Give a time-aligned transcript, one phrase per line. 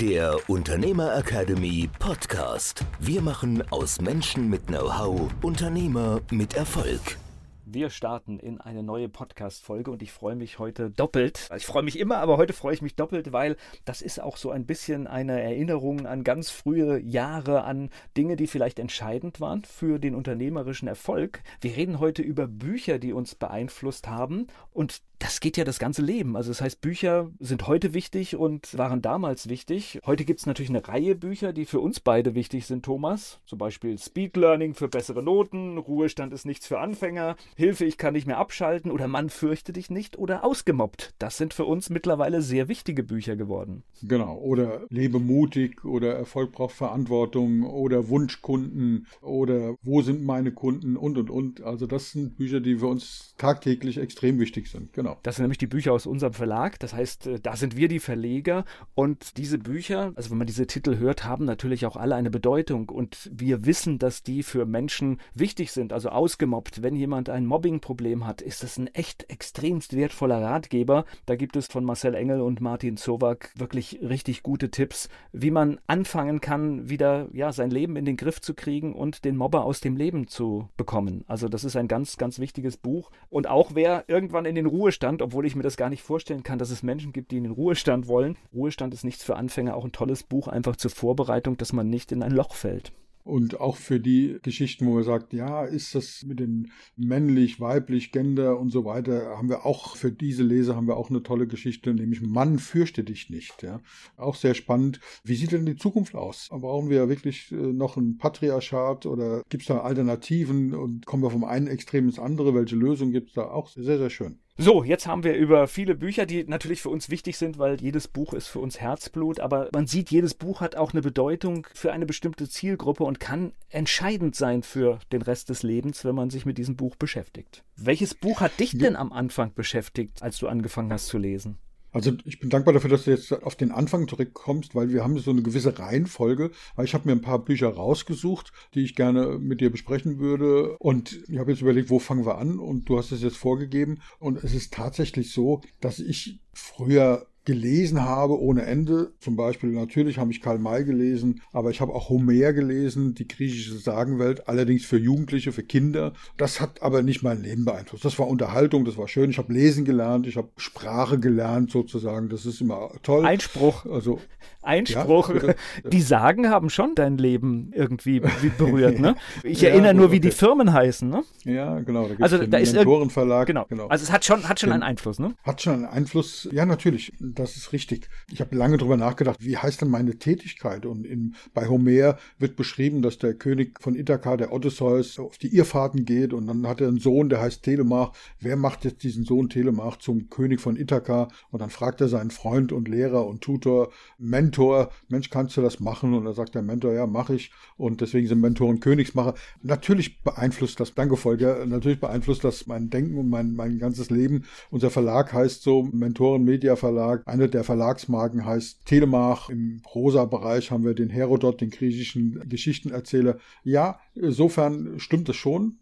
[0.00, 2.84] der Unternehmer Academy Podcast.
[3.00, 7.18] Wir machen aus Menschen mit Know-how Unternehmer mit Erfolg.
[7.66, 11.50] Wir starten in eine neue Podcast-Folge und ich freue mich heute doppelt.
[11.56, 14.52] Ich freue mich immer, aber heute freue ich mich doppelt, weil das ist auch so
[14.52, 19.98] ein bisschen eine Erinnerung an ganz frühe Jahre, an Dinge, die vielleicht entscheidend waren für
[19.98, 21.42] den unternehmerischen Erfolg.
[21.60, 26.02] Wir reden heute über Bücher, die uns beeinflusst haben und das geht ja das ganze
[26.02, 26.36] Leben.
[26.36, 30.00] Also das heißt, Bücher sind heute wichtig und waren damals wichtig.
[30.06, 33.40] Heute gibt es natürlich eine Reihe Bücher, die für uns beide wichtig sind, Thomas.
[33.46, 38.14] Zum Beispiel Speed Learning für bessere Noten, Ruhestand ist nichts für Anfänger, Hilfe, ich kann
[38.14, 41.14] nicht mehr abschalten oder Mann fürchte dich nicht oder ausgemobbt.
[41.18, 43.82] Das sind für uns mittlerweile sehr wichtige Bücher geworden.
[44.02, 44.36] Genau.
[44.38, 51.18] Oder Lebe mutig oder Erfolg braucht Verantwortung oder Wunschkunden oder Wo sind meine Kunden und
[51.18, 51.62] und und.
[51.62, 54.92] Also das sind Bücher, die für uns tagtäglich extrem wichtig sind.
[54.92, 55.07] Genau.
[55.22, 56.78] Das sind nämlich die Bücher aus unserem Verlag.
[56.80, 58.64] Das heißt, äh, da sind wir die Verleger
[58.94, 62.88] und diese Bücher, also wenn man diese Titel hört, haben natürlich auch alle eine Bedeutung
[62.88, 65.92] und wir wissen, dass die für Menschen wichtig sind.
[65.92, 71.04] Also ausgemobbt, wenn jemand ein Mobbing-Problem hat, ist das ein echt extremst wertvoller Ratgeber.
[71.26, 75.80] Da gibt es von Marcel Engel und Martin Zowak wirklich richtig gute Tipps, wie man
[75.86, 79.80] anfangen kann, wieder ja, sein Leben in den Griff zu kriegen und den Mobber aus
[79.80, 81.24] dem Leben zu bekommen.
[81.26, 83.10] Also das ist ein ganz, ganz wichtiges Buch.
[83.30, 86.58] Und auch wer irgendwann in den Ruhestand, obwohl ich mir das gar nicht vorstellen kann,
[86.58, 88.36] dass es Menschen gibt, die in den Ruhestand wollen.
[88.52, 92.12] Ruhestand ist nichts für Anfänger, auch ein tolles Buch einfach zur Vorbereitung, dass man nicht
[92.12, 92.92] in ein Loch fällt.
[93.28, 98.10] Und auch für die Geschichten, wo man sagt, ja, ist das mit den männlich, weiblich,
[98.10, 101.46] Gender und so weiter, haben wir auch für diese Leser haben wir auch eine tolle
[101.46, 103.62] Geschichte, nämlich Mann fürchte dich nicht.
[103.62, 103.82] Ja.
[104.16, 105.00] Auch sehr spannend.
[105.24, 106.48] Wie sieht denn die Zukunft aus?
[106.50, 111.30] Brauchen wir wirklich äh, noch ein Patriarchat oder gibt es da Alternativen und kommen wir
[111.30, 112.54] vom einen Extrem ins andere?
[112.54, 113.50] Welche Lösung gibt es da?
[113.50, 114.38] Auch sehr, sehr schön.
[114.60, 118.08] So, jetzt haben wir über viele Bücher, die natürlich für uns wichtig sind, weil jedes
[118.08, 121.92] Buch ist für uns Herzblut, aber man sieht, jedes Buch hat auch eine Bedeutung für
[121.92, 126.44] eine bestimmte Zielgruppe und kann entscheidend sein für den Rest des Lebens, wenn man sich
[126.44, 127.62] mit diesem Buch beschäftigt.
[127.76, 131.58] Welches Buch hat dich denn am Anfang beschäftigt, als du angefangen hast zu lesen?
[131.92, 135.18] Also ich bin dankbar dafür, dass du jetzt auf den Anfang zurückkommst, weil wir haben
[135.18, 136.50] so eine gewisse Reihenfolge.
[136.82, 140.76] Ich habe mir ein paar Bücher rausgesucht, die ich gerne mit dir besprechen würde.
[140.78, 142.58] Und ich habe jetzt überlegt, wo fangen wir an?
[142.58, 144.00] Und du hast es jetzt vorgegeben.
[144.18, 149.12] Und es ist tatsächlich so, dass ich früher gelesen habe ohne Ende.
[149.20, 153.26] Zum Beispiel natürlich habe ich Karl May gelesen, aber ich habe auch Homer gelesen, die
[153.26, 156.12] griechische Sagenwelt, allerdings für Jugendliche, für Kinder.
[156.36, 158.04] Das hat aber nicht mein Leben beeinflusst.
[158.04, 159.30] Das war Unterhaltung, das war schön.
[159.30, 162.28] Ich habe lesen gelernt, ich habe Sprache gelernt sozusagen.
[162.28, 163.24] Das ist immer toll.
[163.24, 163.86] Einspruch.
[163.86, 164.20] Also
[164.62, 165.30] Einspruch.
[165.30, 165.54] Ja,
[165.90, 168.20] die Sagen haben schon dein Leben irgendwie
[168.58, 169.16] berührt, ne?
[169.42, 171.22] Ich ja, erinnere nur, wie die Firmen heißen, ne?
[171.44, 172.08] Ja, genau.
[172.08, 173.46] Da also da ist Mentorenverlag.
[173.46, 173.64] Genau.
[173.68, 173.86] genau.
[173.86, 175.34] Also es hat schon, hat schon einen Einfluss, ne?
[175.44, 176.48] Hat schon einen Einfluss.
[176.52, 178.08] Ja, natürlich das ist richtig.
[178.30, 180.86] Ich habe lange darüber nachgedacht, wie heißt denn meine Tätigkeit?
[180.86, 185.54] Und in, bei Homer wird beschrieben, dass der König von Ithaka, der Odysseus, auf die
[185.54, 188.12] Irrfahrten geht und dann hat er einen Sohn, der heißt Telemach.
[188.40, 191.28] Wer macht jetzt diesen Sohn Telemach zum König von Ithaka?
[191.50, 195.80] Und dann fragt er seinen Freund und Lehrer und Tutor, Mentor, Mensch, kannst du das
[195.80, 196.14] machen?
[196.14, 197.52] Und dann sagt der Mentor, ja, mache ich.
[197.76, 199.34] Und deswegen sind Mentoren Königsmacher.
[199.62, 204.44] Natürlich beeinflusst das, danke Volker, natürlich beeinflusst das mein Denken und mein, mein ganzes Leben.
[204.70, 207.22] Unser Verlag heißt so Mentoren Media Verlag.
[207.28, 209.50] Eine der Verlagsmarken heißt Telemach.
[209.50, 213.38] Im Prosa-Bereich haben wir den Herodot, den griechischen Geschichtenerzähler.
[213.64, 215.78] Ja, insofern stimmt es schon.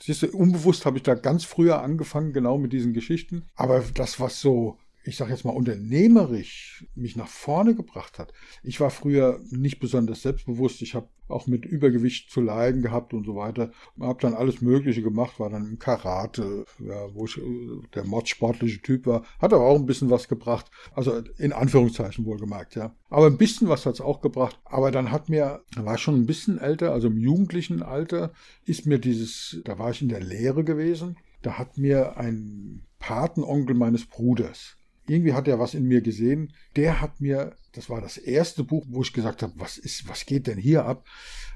[0.00, 3.44] Siehst du, unbewusst habe ich da ganz früher angefangen, genau mit diesen Geschichten.
[3.54, 4.78] Aber das, was so
[5.10, 8.32] ich sage jetzt mal, unternehmerisch mich nach vorne gebracht hat.
[8.62, 10.82] Ich war früher nicht besonders selbstbewusst.
[10.82, 13.72] Ich habe auch mit Übergewicht zu leiden gehabt und so weiter.
[14.00, 18.82] Habe dann alles Mögliche gemacht, war dann im Karate, ja, wo ich äh, der mordsportliche
[18.82, 19.24] Typ war.
[19.40, 20.70] Hat aber auch ein bisschen was gebracht.
[20.94, 22.94] Also in Anführungszeichen wohlgemerkt, ja.
[23.08, 24.60] Aber ein bisschen was hat es auch gebracht.
[24.64, 28.32] Aber dann hat mir, da war ich schon ein bisschen älter, also im jugendlichen Alter,
[28.64, 31.16] ist mir dieses, da war ich in der Lehre gewesen.
[31.42, 34.76] Da hat mir ein Patenonkel meines Bruders,
[35.10, 36.52] irgendwie hat er was in mir gesehen.
[36.76, 40.24] Der hat mir, das war das erste Buch, wo ich gesagt habe, was ist, was
[40.24, 41.06] geht denn hier ab?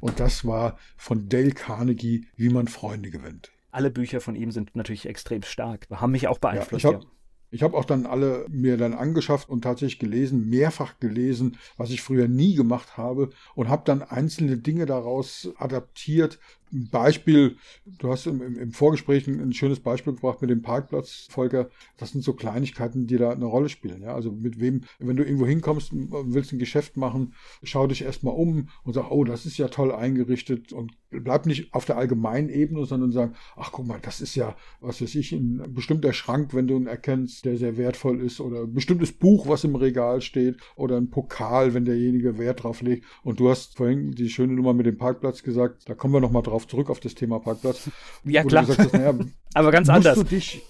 [0.00, 3.52] Und das war von Dale Carnegie, wie man Freunde gewinnt.
[3.70, 6.84] Alle Bücher von ihm sind natürlich extrem stark, haben mich auch beeinflusst.
[6.84, 7.06] Ja, ich habe
[7.50, 12.02] Ich habe auch dann alle mir dann angeschafft und tatsächlich gelesen, mehrfach gelesen, was ich
[12.02, 16.40] früher nie gemacht habe und habe dann einzelne Dinge daraus adaptiert,
[16.74, 17.56] ein Beispiel,
[17.86, 21.70] du hast im, im, Vorgespräch ein, ein, schönes Beispiel gebracht mit dem Parkplatz, Volker.
[21.96, 24.02] Das sind so Kleinigkeiten, die da eine Rolle spielen.
[24.02, 24.14] Ja?
[24.14, 28.34] Also mit wem, wenn du irgendwo hinkommst und willst ein Geschäft machen, schau dich erstmal
[28.34, 32.48] um und sag, oh, das ist ja toll eingerichtet und bleib nicht auf der allgemeinen
[32.48, 36.54] Ebene, sondern sag, ach guck mal, das ist ja, was weiß ich, ein bestimmter Schrank,
[36.54, 40.20] wenn du ihn erkennst, der sehr wertvoll ist oder ein bestimmtes Buch, was im Regal
[40.20, 43.06] steht oder ein Pokal, wenn derjenige Wert drauf legt.
[43.22, 46.42] Und du hast vorhin die schöne Nummer mit dem Parkplatz gesagt, da kommen wir nochmal
[46.42, 47.90] drauf zurück auf das Thema Parkplatz.
[48.24, 48.66] Ja, klar.
[48.66, 49.14] Hast, naja,
[49.54, 50.18] Aber ganz anders.
[50.18, 50.62] Du dich,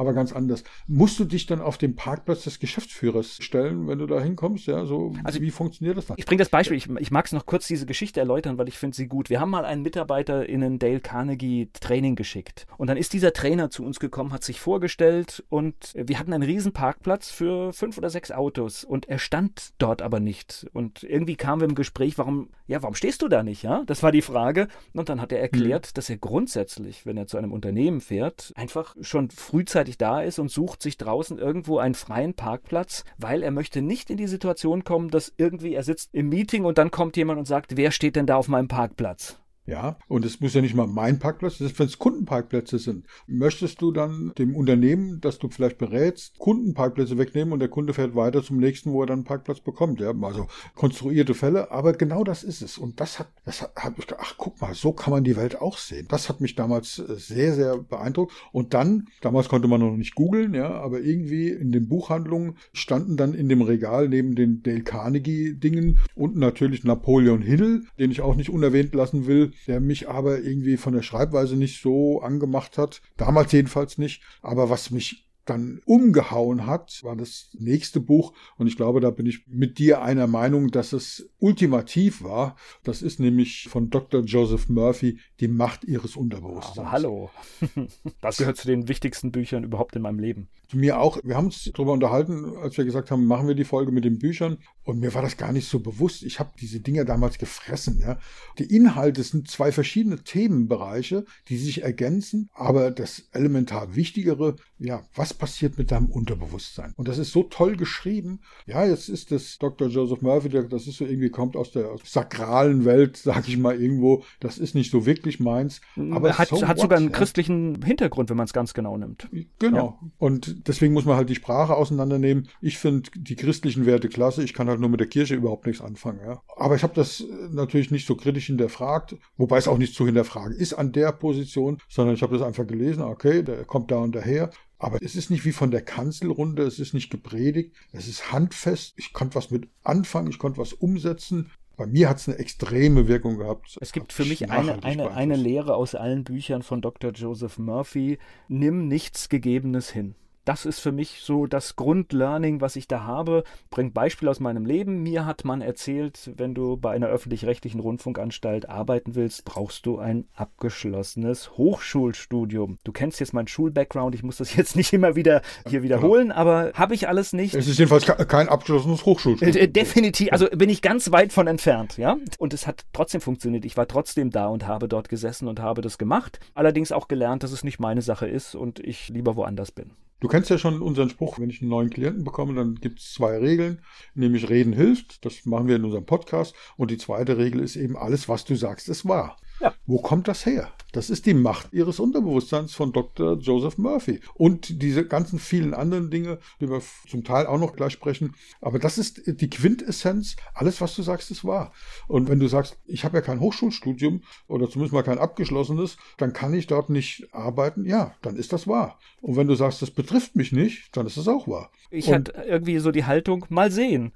[0.00, 0.64] aber ganz anders.
[0.86, 4.66] Musst du dich dann auf den Parkplatz des Geschäftsführers stellen, wenn du da hinkommst?
[4.66, 6.16] Ja, so, also, wie funktioniert das dann?
[6.18, 8.78] Ich bringe das Beispiel, ich, ich mag es noch kurz diese Geschichte erläutern, weil ich
[8.78, 9.30] finde sie gut.
[9.30, 12.66] Wir haben mal einen Mitarbeiter in ein Dale Carnegie Training geschickt.
[12.78, 16.42] Und dann ist dieser Trainer zu uns gekommen, hat sich vorgestellt und wir hatten einen
[16.42, 20.66] riesen Parkplatz für fünf oder sechs Autos und er stand dort aber nicht.
[20.72, 23.62] Und irgendwie kamen wir im Gespräch, warum, ja, warum stehst du da nicht?
[23.62, 24.68] Ja, das war die Frage.
[24.94, 25.94] Und dann hat er erklärt, mhm.
[25.94, 30.38] dass er grundsätzlich, wenn er zu einem Unternehmen fährt, einfach schon frühzeitig rechtzeitig da ist
[30.38, 34.84] und sucht sich draußen irgendwo einen freien Parkplatz, weil er möchte nicht in die Situation
[34.84, 38.16] kommen, dass irgendwie er sitzt im Meeting und dann kommt jemand und sagt, wer steht
[38.16, 39.39] denn da auf meinem Parkplatz?
[39.66, 43.06] Ja, und es muss ja nicht mal mein Parkplatz, selbst wenn es Kundenparkplätze sind.
[43.28, 48.16] Möchtest du dann dem Unternehmen, das du vielleicht berätst, Kundenparkplätze wegnehmen und der Kunde fährt
[48.16, 50.00] weiter zum nächsten, wo er dann einen Parkplatz bekommt?
[50.00, 52.78] Ja, also konstruierte Fälle, aber genau das ist es.
[52.78, 55.36] Und das hat, das hat, hat ich gedacht, ach guck mal, so kann man die
[55.36, 56.06] Welt auch sehen.
[56.08, 58.32] Das hat mich damals äh, sehr, sehr beeindruckt.
[58.52, 63.16] Und dann, damals konnte man noch nicht googeln, ja, aber irgendwie in den Buchhandlungen standen
[63.16, 68.20] dann in dem Regal neben den Dale Carnegie Dingen und natürlich Napoleon Hill, den ich
[68.20, 72.78] auch nicht unerwähnt lassen will, der mich aber irgendwie von der Schreibweise nicht so angemacht
[72.78, 73.02] hat.
[73.16, 74.22] Damals jedenfalls nicht.
[74.42, 78.32] Aber was mich dann umgehauen hat, war das nächste Buch.
[78.56, 82.56] Und ich glaube, da bin ich mit dir einer Meinung, dass es ultimativ war.
[82.84, 84.22] Das ist nämlich von Dr.
[84.22, 86.78] Joseph Murphy, Die Macht ihres Unterbewusstseins.
[86.78, 87.30] Aber hallo.
[88.20, 90.48] Das gehört zu den wichtigsten Büchern überhaupt in meinem Leben.
[90.72, 91.18] Mir auch.
[91.24, 94.18] Wir haben uns darüber unterhalten, als wir gesagt haben, machen wir die Folge mit den
[94.18, 94.58] Büchern.
[94.84, 96.22] Und mir war das gar nicht so bewusst.
[96.22, 98.00] Ich habe diese Dinge damals gefressen.
[98.00, 98.18] Ja.
[98.58, 102.50] Die Inhalte sind zwei verschiedene Themenbereiche, die sich ergänzen.
[102.54, 106.92] Aber das elementar Wichtigere, ja, was passiert mit deinem Unterbewusstsein?
[106.96, 108.40] Und das ist so toll geschrieben.
[108.66, 109.88] Ja, jetzt ist das Dr.
[109.88, 114.22] Joseph Murphy, das ist so irgendwie kommt aus der sakralen Welt, sag ich mal irgendwo.
[114.38, 115.80] Das ist nicht so wirklich meins.
[116.10, 117.16] Aber hat, so hat sogar einen ja.
[117.16, 119.28] christlichen Hintergrund, wenn man es ganz genau nimmt.
[119.58, 119.98] Genau.
[120.00, 120.10] Ja.
[120.18, 122.48] Und deswegen muss man halt die Sprache auseinandernehmen.
[122.60, 124.44] Ich finde die christlichen Werte klasse.
[124.44, 126.20] Ich kann halt nur mit der Kirche überhaupt nichts anfangen.
[126.24, 126.42] Ja.
[126.56, 130.54] Aber ich habe das natürlich nicht so kritisch hinterfragt, wobei es auch nicht zu hinterfragen
[130.54, 133.02] ist an der Position, sondern ich habe das einfach gelesen.
[133.02, 134.50] Okay, der kommt da und daher.
[134.80, 138.94] Aber es ist nicht wie von der Kanzelrunde, es ist nicht gepredigt, es ist handfest.
[138.96, 141.50] Ich konnte was mit anfangen, ich konnte was umsetzen.
[141.76, 143.78] Bei mir hat es eine extreme Wirkung gehabt.
[143.80, 147.12] Es gibt für mich eine, eine, eine Lehre aus allen Büchern von Dr.
[147.12, 148.18] Joseph Murphy.
[148.48, 150.14] Nimm nichts Gegebenes hin
[150.50, 153.44] das ist für mich so das Grundlearning, was ich da habe.
[153.70, 155.00] Bringt Beispiel aus meinem Leben.
[155.00, 160.24] Mir hat man erzählt, wenn du bei einer öffentlich-rechtlichen Rundfunkanstalt arbeiten willst, brauchst du ein
[160.34, 162.78] abgeschlossenes Hochschulstudium.
[162.82, 166.34] Du kennst jetzt meinen Schulbackground, ich muss das jetzt nicht immer wieder hier wiederholen, ja.
[166.34, 167.54] aber habe ich alles nicht.
[167.54, 169.56] Es ist jedenfalls kein abgeschlossenes Hochschulstudium.
[169.56, 172.16] Äh, definitiv, also bin ich ganz weit von entfernt, ja.
[172.38, 173.64] Und es hat trotzdem funktioniert.
[173.64, 176.40] Ich war trotzdem da und habe dort gesessen und habe das gemacht.
[176.54, 179.92] Allerdings auch gelernt, dass es nicht meine Sache ist und ich lieber woanders bin.
[180.20, 183.14] Du kennst ja schon unseren Spruch, wenn ich einen neuen Klienten bekomme, dann gibt es
[183.14, 183.80] zwei Regeln,
[184.14, 187.96] nämlich Reden hilft, das machen wir in unserem Podcast, und die zweite Regel ist eben,
[187.96, 189.38] alles, was du sagst, ist wahr.
[189.60, 189.74] Ja.
[189.86, 190.72] Wo kommt das her?
[190.92, 193.38] Das ist die Macht ihres Unterbewusstseins von Dr.
[193.38, 194.20] Joseph Murphy.
[194.34, 198.34] Und diese ganzen vielen anderen Dinge, die wir zum Teil auch noch gleich sprechen.
[198.60, 200.36] Aber das ist die Quintessenz.
[200.54, 201.72] Alles, was du sagst, ist wahr.
[202.08, 206.32] Und wenn du sagst, ich habe ja kein Hochschulstudium oder zumindest mal kein abgeschlossenes, dann
[206.32, 207.84] kann ich dort nicht arbeiten.
[207.84, 208.98] Ja, dann ist das wahr.
[209.20, 211.70] Und wenn du sagst, das betrifft mich nicht, dann ist es auch wahr.
[211.90, 214.12] Ich hatte irgendwie so die Haltung, mal sehen.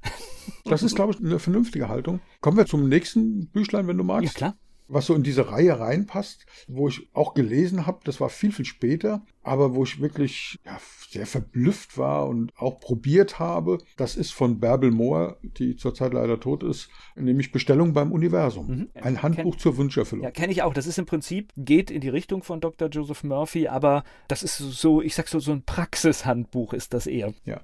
[0.65, 2.21] Das ist, glaube ich, eine vernünftige Haltung.
[2.41, 4.25] Kommen wir zum nächsten Büchlein, wenn du magst.
[4.25, 4.57] Ja, klar
[4.89, 8.65] was so in diese Reihe reinpasst, wo ich auch gelesen habe, das war viel, viel
[8.65, 10.79] später, aber wo ich wirklich ja,
[11.11, 16.39] sehr verblüfft war und auch probiert habe, das ist von Bärbel Mohr, die zurzeit leider
[16.39, 18.67] tot ist, nämlich Bestellung beim Universum.
[18.67, 18.89] Mhm.
[18.95, 20.25] Ein Handbuch kenn, zur Wünscherfüllung.
[20.25, 20.75] Ja, kenne ich auch.
[20.75, 22.89] Das ist im Prinzip, geht in die Richtung von Dr.
[22.89, 27.33] Joseph Murphy, aber das ist so, ich sag so, so ein Praxishandbuch ist das eher.
[27.45, 27.61] Ja.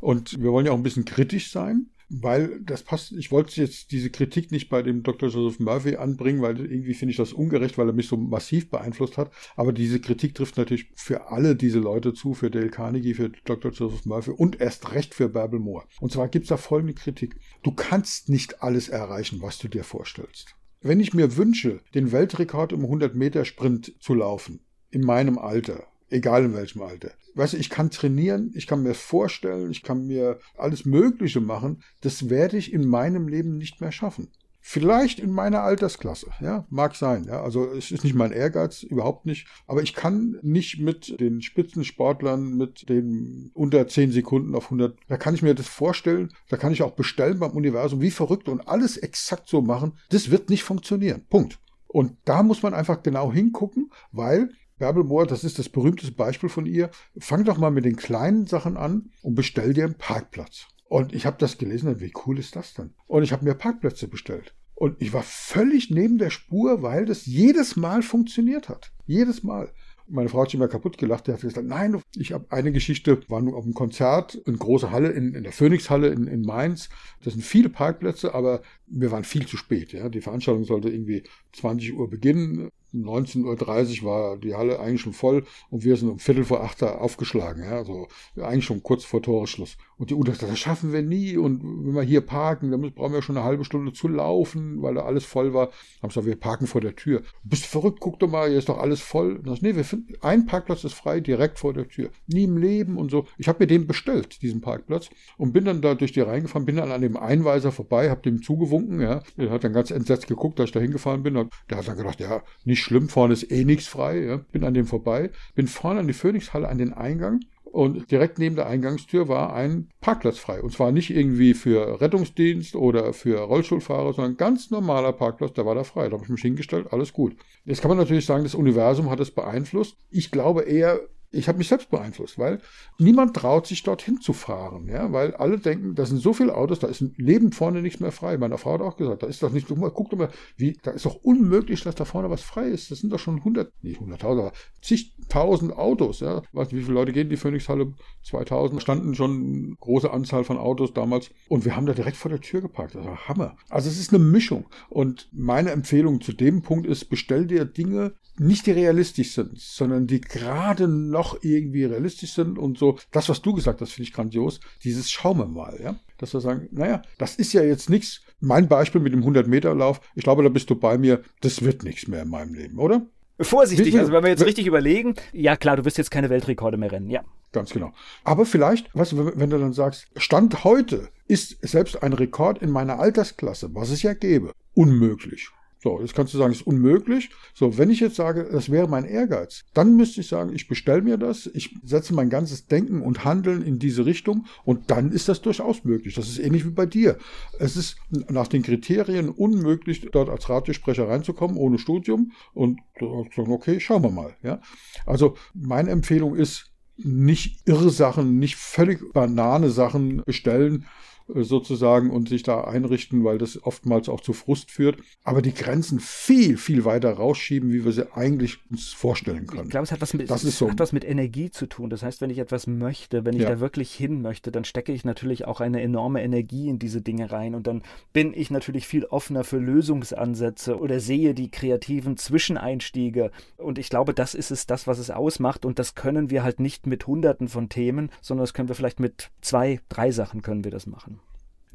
[0.00, 1.90] Und wir wollen ja auch ein bisschen kritisch sein.
[2.08, 5.28] Weil das passt, ich wollte jetzt diese Kritik nicht bei dem Dr.
[5.28, 9.16] Joseph Murphy anbringen, weil irgendwie finde ich das ungerecht, weil er mich so massiv beeinflusst
[9.16, 9.32] hat.
[9.56, 13.72] Aber diese Kritik trifft natürlich für alle diese Leute zu, für Dale Carnegie, für Dr.
[13.72, 15.86] Joseph Murphy und erst recht für Bärbel Moore.
[16.00, 17.36] Und zwar gibt es da folgende Kritik.
[17.62, 20.54] Du kannst nicht alles erreichen, was du dir vorstellst.
[20.80, 24.60] Wenn ich mir wünsche, den Weltrekord im 100-Meter-Sprint zu laufen,
[24.90, 27.10] in meinem Alter, egal in welchem Alter.
[27.34, 31.82] Weißt du, ich kann trainieren, ich kann mir vorstellen, ich kann mir alles Mögliche machen.
[32.00, 34.28] Das werde ich in meinem Leben nicht mehr schaffen.
[34.68, 37.26] Vielleicht in meiner Altersklasse, ja, mag sein.
[37.28, 39.46] Ja, also es ist nicht mein Ehrgeiz, überhaupt nicht.
[39.68, 45.18] Aber ich kann nicht mit den Spitzensportlern, mit den unter 10 Sekunden auf 100, da
[45.18, 48.66] kann ich mir das vorstellen, da kann ich auch bestellen beim Universum, wie verrückt und
[48.66, 49.92] alles exakt so machen.
[50.08, 51.24] Das wird nicht funktionieren.
[51.30, 51.60] Punkt.
[51.86, 56.48] Und da muss man einfach genau hingucken, weil Bärbel Mohr, das ist das berühmteste Beispiel
[56.48, 56.90] von ihr.
[57.18, 60.66] Fang doch mal mit den kleinen Sachen an und bestell dir einen Parkplatz.
[60.88, 62.94] Und ich habe das gelesen und wie cool ist das denn?
[63.06, 64.54] Und ich habe mir Parkplätze bestellt.
[64.74, 68.92] Und ich war völlig neben der Spur, weil das jedes Mal funktioniert hat.
[69.06, 69.72] Jedes Mal.
[70.08, 71.26] Meine Frau hat sich immer kaputt gelacht.
[71.26, 74.90] Die hat gesagt, nein, ich habe eine Geschichte, war nur auf einem Konzert, in große
[74.90, 76.90] Halle, in, in der Phoenix-Halle in, in Mainz.
[77.24, 79.92] Das sind viele Parkplätze, aber wir waren viel zu spät.
[79.92, 80.10] Ja.
[80.10, 82.68] Die Veranstaltung sollte irgendwie 20 Uhr beginnen.
[82.94, 86.82] 19.30 Uhr war die Halle eigentlich schon voll und wir sind um Viertel vor acht
[86.82, 88.08] aufgeschlagen, ja, also
[88.40, 89.76] eigentlich schon kurz vor Toreschluss.
[89.98, 93.12] Und die Uta sagt, das schaffen wir nie und wenn wir hier parken, dann brauchen
[93.12, 95.70] wir schon eine halbe Stunde zu laufen, weil da alles voll war.
[96.02, 97.22] Haben gesagt, wir parken vor der Tür.
[97.44, 99.36] Bist du verrückt, guck doch mal, hier ist doch alles voll.
[99.36, 102.10] Und das, nee, wir finden, ein Parkplatz ist frei, direkt vor der Tür.
[102.26, 103.26] Nie im Leben und so.
[103.38, 106.76] Ich habe mir den bestellt, diesen Parkplatz, und bin dann da durch die reingefahren, bin
[106.76, 109.22] dann an dem Einweiser vorbei, habe dem zugewunken, ja.
[109.36, 111.34] Der hat dann ganz entsetzt geguckt, dass ich da hingefahren bin.
[111.70, 114.18] Der hat dann gedacht, ja, nicht schlimm, vorne ist eh nichts frei.
[114.24, 114.36] Ja.
[114.52, 117.40] Bin an dem vorbei, bin vorne an die Phoenixhalle an den Eingang
[117.76, 120.62] und direkt neben der Eingangstür war ein Parkplatz frei.
[120.62, 125.74] Und zwar nicht irgendwie für Rettungsdienst oder für Rollstuhlfahrer, sondern ganz normaler Parkplatz, der war
[125.74, 126.08] da frei.
[126.08, 127.36] Da habe ich mich hingestellt, alles gut.
[127.66, 129.98] Jetzt kann man natürlich sagen, das Universum hat es beeinflusst.
[130.08, 131.00] Ich glaube eher,
[131.36, 132.60] ich habe mich selbst beeinflusst, weil
[132.98, 136.78] niemand traut sich dorthin zu fahren, ja, weil alle denken, da sind so viele Autos,
[136.78, 138.38] da ist ein Leben vorne nichts mehr frei.
[138.38, 141.06] Meine Frau hat auch gesagt, da ist doch nicht, guck doch mal, wie, da ist
[141.06, 142.90] doch unmöglich, dass da vorne was frei ist.
[142.90, 146.42] Das sind doch schon hundert, nicht hunderttausend, aber zigtausend Autos, ja.
[146.52, 147.92] Weißt du, wie viele Leute gehen in die Phoenixhalle?
[148.24, 152.30] 2000 standen schon eine große Anzahl von Autos damals und wir haben da direkt vor
[152.30, 152.94] der Tür geparkt.
[152.94, 153.56] Das war Hammer.
[153.68, 158.14] Also es ist eine Mischung und meine Empfehlung zu dem Punkt ist, bestell dir Dinge,
[158.38, 162.98] nicht die realistisch sind, sondern die gerade noch irgendwie realistisch sind und so.
[163.10, 164.60] Das, was du gesagt hast, finde ich grandios.
[164.84, 165.96] Dieses Schauen wir mal, ja.
[166.18, 168.22] Dass wir sagen, naja, das ist ja jetzt nichts.
[168.40, 172.06] Mein Beispiel mit dem 100-Meter-Lauf, ich glaube, da bist du bei mir, das wird nichts
[172.06, 173.06] mehr in meinem Leben, oder?
[173.38, 176.90] Vorsichtig, also wenn wir jetzt richtig überlegen, ja klar, du wirst jetzt keine Weltrekorde mehr
[176.90, 177.22] rennen, ja.
[177.52, 177.92] Ganz genau.
[178.24, 182.70] Aber vielleicht, weißt du, wenn du dann sagst, Stand heute ist selbst ein Rekord in
[182.70, 185.50] meiner Altersklasse, was es ja gäbe, unmöglich.
[185.86, 187.30] So, jetzt kannst du sagen, es ist unmöglich.
[187.54, 191.00] So, wenn ich jetzt sage, das wäre mein Ehrgeiz, dann müsste ich sagen, ich bestelle
[191.00, 195.28] mir das, ich setze mein ganzes Denken und Handeln in diese Richtung und dann ist
[195.28, 196.16] das durchaus möglich.
[196.16, 197.18] Das ist ähnlich wie bei dir.
[197.60, 203.78] Es ist nach den Kriterien unmöglich, dort als Radiosprecher reinzukommen, ohne Studium und sagen, okay,
[203.78, 204.34] schauen wir mal.
[204.42, 204.60] Ja?
[205.06, 210.86] Also, meine Empfehlung ist, nicht irre Sachen, nicht völlig banane Sachen bestellen,
[211.28, 214.98] sozusagen und sich da einrichten, weil das oftmals auch zu Frust führt.
[215.24, 219.64] Aber die Grenzen viel, viel weiter rausschieben, wie wir sie eigentlich uns vorstellen können.
[219.64, 220.70] Ich glaube, es hat was mit, das ist so.
[220.70, 221.90] hat was mit Energie zu tun.
[221.90, 223.50] Das heißt, wenn ich etwas möchte, wenn ich ja.
[223.50, 227.30] da wirklich hin möchte, dann stecke ich natürlich auch eine enorme Energie in diese Dinge
[227.32, 233.30] rein und dann bin ich natürlich viel offener für Lösungsansätze oder sehe die kreativen Zwischeneinstiege.
[233.56, 235.64] Und ich glaube, das ist es, das, was es ausmacht.
[235.64, 239.00] Und das können wir halt nicht mit hunderten von Themen, sondern das können wir vielleicht
[239.00, 241.15] mit zwei, drei Sachen können wir das machen.